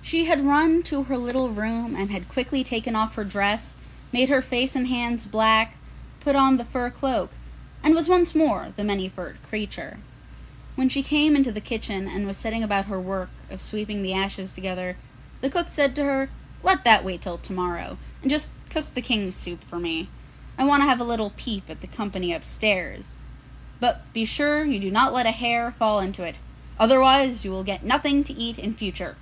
She 0.00 0.24
had 0.24 0.40
run 0.40 0.82
to 0.84 1.02
her 1.02 1.18
little 1.18 1.50
room 1.50 1.94
and 1.94 2.10
had 2.10 2.30
quickly 2.30 2.64
taken 2.64 2.96
off 2.96 3.14
her 3.14 3.24
dress, 3.24 3.74
made 4.10 4.30
her 4.30 4.40
face 4.40 4.74
and 4.74 4.88
hands 4.88 5.26
black, 5.26 5.76
put 6.18 6.34
on 6.34 6.56
the 6.56 6.64
fur 6.64 6.88
cloak, 6.88 7.30
and 7.82 7.94
was 7.94 8.08
once 8.08 8.34
more 8.34 8.72
the 8.74 8.82
Many 8.82 9.06
furred 9.10 9.36
Creature. 9.42 9.98
When 10.76 10.88
she 10.88 11.02
came 11.02 11.36
into 11.36 11.52
the 11.52 11.60
kitchen 11.60 12.08
and 12.08 12.26
was 12.26 12.38
setting 12.38 12.62
about 12.62 12.86
her 12.86 12.98
work 12.98 13.28
of 13.50 13.60
sweeping 13.60 14.02
the 14.02 14.14
ashes 14.14 14.54
together, 14.54 14.96
the 15.42 15.50
cook 15.50 15.66
said 15.68 15.94
to 15.96 16.04
her, 16.04 16.30
'Let 16.62 16.84
that 16.84 17.04
wait 17.04 17.20
till 17.20 17.36
to 17.36 17.52
morrow, 17.52 17.98
and 18.22 18.30
just 18.30 18.48
cook 18.70 18.94
the 18.94 19.02
King's 19.02 19.34
soup 19.36 19.62
for 19.62 19.78
me; 19.78 20.08
I 20.56 20.64
want 20.64 20.80
to 20.80 20.86
have 20.88 21.00
a 21.00 21.04
little 21.04 21.34
peep 21.36 21.68
at 21.68 21.82
the 21.82 21.86
company 21.86 22.32
upstairs; 22.32 23.12
but 23.78 24.10
be 24.14 24.24
sure 24.24 24.64
that 24.64 24.70
you 24.72 24.80
do 24.80 24.90
not 24.90 25.12
let 25.12 25.26
a 25.26 25.32
hair 25.32 25.70
fall 25.72 26.00
into 26.00 26.22
it, 26.22 26.38
otherwise 26.80 27.44
you 27.44 27.50
will 27.50 27.62
get 27.62 27.84
nothing 27.84 28.24
to 28.24 28.32
eat 28.32 28.58
in 28.58 28.72
future! 28.72 29.18